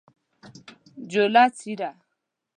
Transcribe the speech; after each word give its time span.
جوله: 1.11 1.43
څیره 1.57 1.89